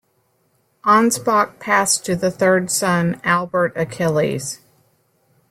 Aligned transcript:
Ansbach 0.83 1.59
passed 1.59 2.03
to 2.07 2.15
the 2.15 2.31
third 2.31 2.71
son 2.71 3.21
Albert 3.23 3.73
Achilles. 3.75 4.59